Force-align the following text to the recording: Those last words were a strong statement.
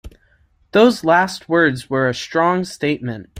Those 0.71 1.03
last 1.03 1.47
words 1.47 1.87
were 1.87 2.09
a 2.09 2.15
strong 2.15 2.65
statement. 2.65 3.27